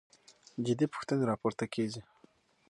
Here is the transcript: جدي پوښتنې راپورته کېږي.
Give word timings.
جدي 0.65 0.85
پوښتنې 0.93 1.23
راپورته 1.31 1.65
کېږي. 1.73 2.01